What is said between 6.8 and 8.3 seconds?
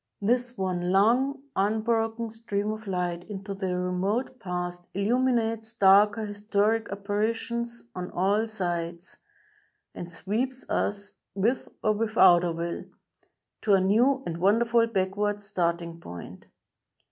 apparitions on